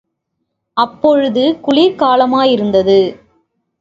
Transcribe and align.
அப்பொழுது 0.77 1.43
குளிர் 1.61 1.95
காலமாயிருந்தது. 1.95 2.99